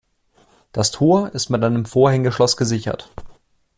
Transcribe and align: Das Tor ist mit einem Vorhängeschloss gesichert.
Das 0.71 0.89
Tor 0.89 1.29
ist 1.35 1.49
mit 1.51 1.63
einem 1.63 1.85
Vorhängeschloss 1.85 2.57
gesichert. 2.57 3.11